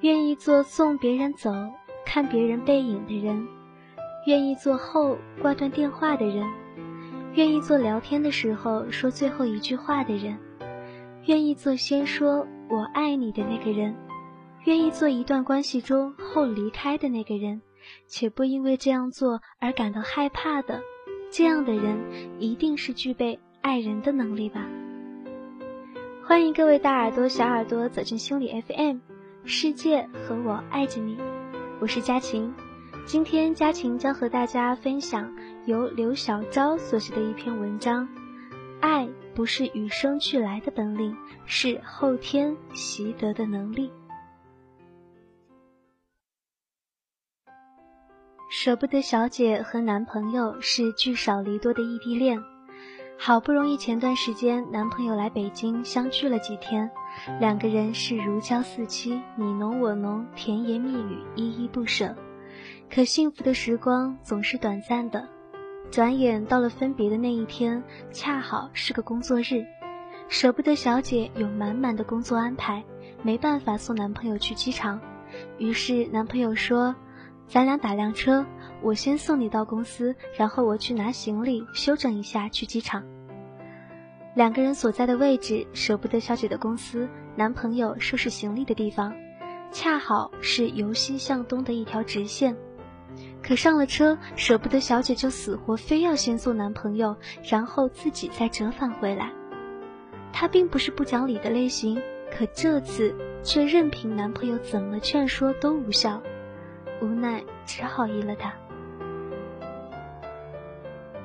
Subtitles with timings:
[0.00, 1.52] 愿意做送别人走、
[2.06, 3.46] 看别人背影的人，
[4.26, 6.46] 愿意做后挂断电话的人，
[7.34, 10.38] 愿意做聊天的时候说最后一句话的人，
[11.26, 13.94] 愿意做先说我爱你的那个人，
[14.64, 17.60] 愿意做一段关系中后离开的那个人，
[18.06, 20.80] 且不因为这样做而感到害怕的，
[21.30, 21.98] 这样的人
[22.38, 24.66] 一定是具备爱人的能力吧。
[26.24, 29.09] 欢迎各位大耳朵、小耳朵走进心理 FM。
[29.44, 31.18] 世界和我爱着你，
[31.80, 32.54] 我是佳晴。
[33.06, 35.34] 今天佳晴将和大家分享
[35.66, 38.06] 由刘小昭所写的一篇文章。
[38.80, 43.90] 爱不是与生俱来的本领，是后天习得的能力。
[48.50, 52.42] 舍不得小姐和男朋友是聚少离多的异地恋。
[53.22, 56.90] 好不容易前段时间男朋友来北京相聚了几天，
[57.38, 62.16] 两个人是如胶似漆，你侬我侬，甜言蜜语，依依不舍。
[62.90, 65.28] 可幸福的时光总是短暂的，
[65.90, 69.66] 转眼到了分别的那一天，恰好是个工作日，
[70.28, 72.82] 舍不得小姐有满满的工作安排，
[73.22, 74.98] 没办法送男朋友去机场，
[75.58, 76.96] 于是男朋友说
[77.46, 78.46] ：“咱俩打辆车。”
[78.82, 83.04] 我先送你到公司，然后我去拿行李，休整一下去机场。
[84.40, 89.12] 两个人所在的位置，舍不得小姐的公司，男朋友收拾行李的地方，
[89.70, 92.56] 恰好是由西向东的一条直线。
[93.42, 99.30] 可上了车，舍不得小姐就死活非要先送男朋友，然后自己再折返回来。
[100.32, 102.00] 她并不是不讲理的类型，
[102.32, 106.18] 可这次却任凭男朋友怎么劝说都无效，
[107.02, 108.54] 无奈只好依了他。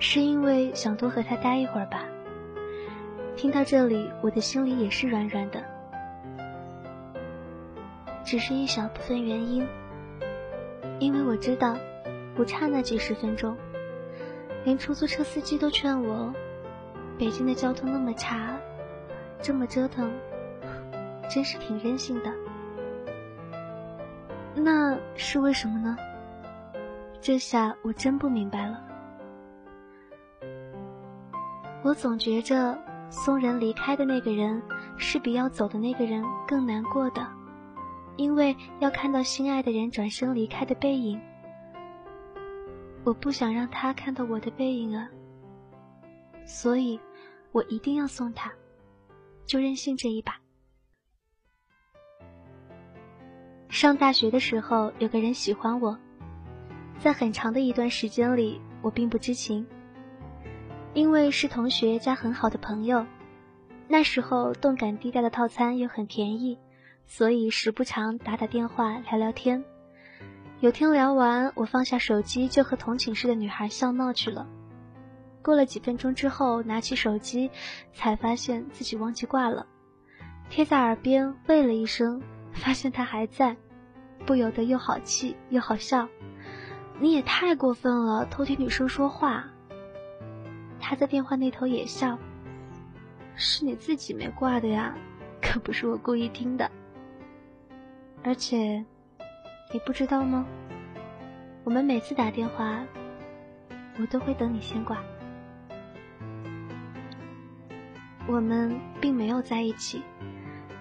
[0.00, 2.04] 是因为想多和他待一会儿吧。
[3.36, 5.62] 听到这里，我的心里也是软软的。
[8.24, 9.64] 只是一小部分原因，
[10.98, 11.76] 因为我知道，
[12.34, 13.54] 不差那几十分钟。
[14.64, 16.32] 连出租车司机都劝我，
[17.18, 18.56] 北京的交通那么差，
[19.40, 20.10] 这么折腾，
[21.28, 22.32] 真是挺任性的。
[24.54, 25.96] 那是为什么呢？
[27.20, 28.82] 这下我真不明白了。
[31.82, 32.76] 我总觉着
[33.08, 34.62] 送人离开的那个人
[34.96, 37.26] 是比要走的那个人更难过的，
[38.16, 41.20] 因为要看到心爱的人转身离开的背影。
[43.04, 45.08] 我不想让他看到我的背影啊，
[46.44, 46.98] 所以，
[47.52, 48.52] 我一定要送他，
[49.44, 50.40] 就任性这一把。
[53.68, 55.96] 上大学的时候，有个人喜欢我，
[56.98, 59.64] 在很长的一段时间里，我并不知情。
[60.96, 63.04] 因为是同学加很好的朋友，
[63.86, 66.58] 那时候动感地带的套餐又很便宜，
[67.04, 69.62] 所以时不常打打电话聊聊天。
[70.60, 74.48] 有天聊完，我放下手机就和同寝室的女孩笑闹去了。
[75.42, 77.50] 过了几分钟之后，拿起手机，
[77.92, 79.66] 才发现自己忘记挂了，
[80.48, 82.22] 贴在耳边喂了一声，
[82.54, 83.54] 发现她还在，
[84.24, 86.08] 不由得又好气又好笑。
[87.00, 89.50] 你也太过分了，偷听女生说话。
[90.80, 92.18] 他在电话那头也笑，
[93.34, 94.94] 是你自己没挂的呀，
[95.42, 96.70] 可不是我故意听的。
[98.22, 98.84] 而且，
[99.72, 100.46] 你不知道吗？
[101.64, 102.84] 我们每次打电话，
[103.98, 104.98] 我都会等你先挂。
[108.28, 110.02] 我们并没有在一起，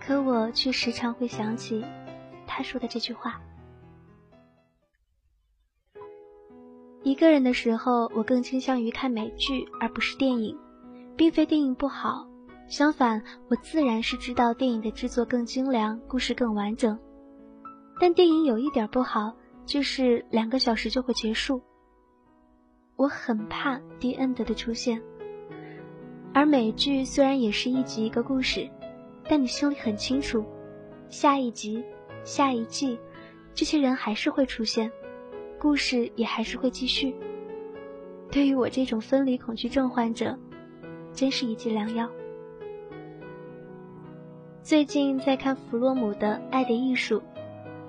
[0.00, 1.84] 可我却时常会想起
[2.46, 3.40] 他说的这句话。
[7.08, 10.54] 一个人的时候，我更倾向于看美剧而不是电影，
[11.16, 12.28] 并非电影不好，
[12.68, 16.98] 相反，我自然是知道电影的制作更精良，故事更完整。
[17.98, 19.32] 但电影有一点不好，
[19.64, 21.62] 就是两个小时就会结束。
[22.96, 25.00] 我很怕 the end 的出现。
[26.34, 28.68] 而美剧虽然也是一集一个故事，
[29.26, 30.44] 但你心里很清楚，
[31.08, 31.82] 下一集、
[32.22, 32.98] 下一季，
[33.54, 34.92] 这些人还是会出现。
[35.60, 37.14] 故事也还是会继续。
[38.30, 40.38] 对于我这种分离恐惧症患者，
[41.12, 42.08] 真是一剂良药。
[44.62, 47.18] 最近在看弗洛姆的《爱的艺术》，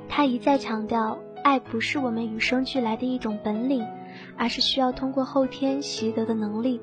[0.08, 3.86] 他一再强调，爱不是我们与生俱来的一种本领，
[4.38, 6.80] 而是需要通过后天习得的能力。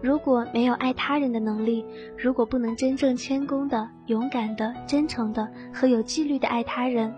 [0.00, 1.84] 如果没有爱他人的能力，
[2.16, 7.12] 如果不能真正谦恭的、勇敢的、真诚的和有纪律的爱他人，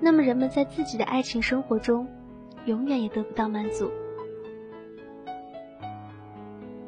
[0.00, 2.06] 那么人们在自己的爱情生活中。
[2.68, 3.90] 永远也得不到满足。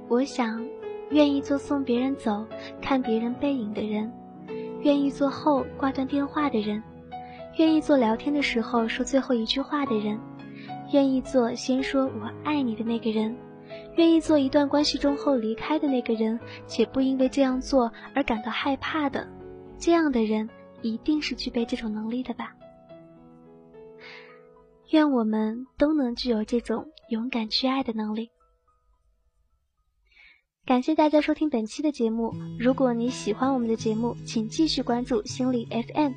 [0.09, 0.62] 我想，
[1.11, 2.44] 愿意做送别人走、
[2.82, 4.12] 看别人背影的人，
[4.82, 6.82] 愿意做后挂断电话的人，
[7.56, 10.21] 愿意做聊天的时候说最后一句话的人，
[10.93, 13.35] 愿意做先说我爱你的那个人，
[13.97, 19.27] 愿意做一段关系中后离开的那个人，且不因为这样做而感到害怕的，
[19.79, 20.50] 这样的人
[20.82, 22.55] 一定是具备这种能力的吧。
[24.90, 28.31] 愿我们都能具有这种勇敢去爱的能力。
[30.66, 32.34] 感谢大家收听本期的节目。
[32.58, 36.12] 如果你喜欢我们的节目，请继续关注心理 FM。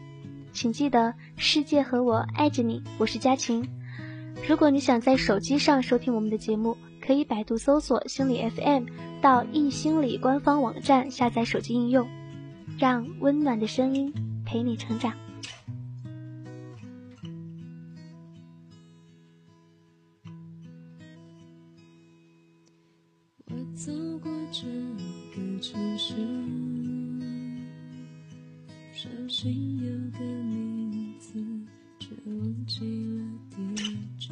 [0.52, 2.82] 请记得，世界和我爱着你。
[2.98, 3.64] 我是佳晴。
[4.48, 8.86] 如果你想在手机上收听我们的节目，可以百度搜索心理 FM，
[9.22, 12.08] 到易心理官方网站下载手机应用，
[12.80, 14.12] 让温暖的声音
[14.46, 15.14] 陪你成长。
[25.98, 26.16] 是
[28.92, 31.40] 伤心有个名字，
[32.00, 32.80] 却忘记
[33.16, 33.58] 了地
[34.18, 34.32] 址。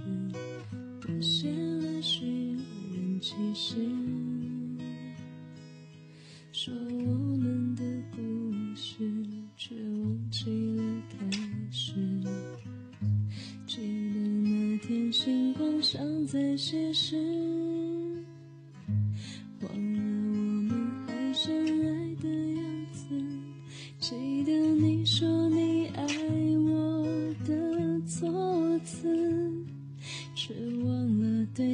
[1.08, 2.58] 我写了寻
[2.94, 3.76] 人启事，
[6.52, 7.84] 说我们的
[8.16, 8.22] 故
[8.76, 9.12] 事，
[9.56, 11.30] 却忘记了开
[11.70, 11.94] 始。
[13.68, 13.82] 记
[14.14, 17.41] 得那天星光像在写诗。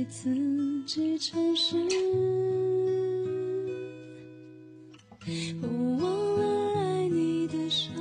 [0.09, 0.33] 自
[0.86, 1.75] 己尝试。
[5.62, 5.68] 我
[6.01, 7.94] 忘了爱你的伤，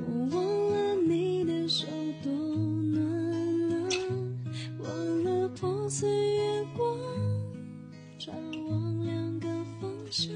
[0.00, 1.86] 我忘了你的手
[2.22, 3.00] 多暖
[3.70, 3.88] 啊，
[4.80, 6.98] 忘了破碎月光，
[8.18, 8.32] 照
[8.68, 9.48] 往两个
[9.80, 10.32] 方向。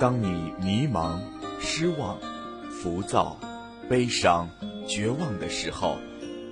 [0.00, 1.18] 当你迷茫、
[1.60, 2.18] 失望、
[2.70, 3.38] 浮躁、
[3.86, 4.48] 悲伤、
[4.88, 5.98] 绝望的时候，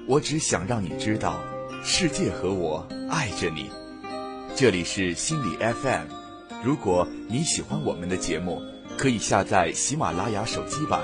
[0.07, 1.41] 我只想让你知道，
[1.83, 3.71] 世界和我爱着你。
[4.55, 6.05] 这里是心理 FM，
[6.63, 8.61] 如果你喜欢我们的节目，
[8.99, 11.01] 可以下载喜马拉雅手机版，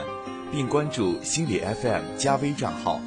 [0.53, 3.01] 并关注心理 FM 加微账号。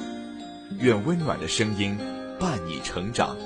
[0.80, 1.96] 愿温暖的声音
[2.40, 3.36] 伴你成长。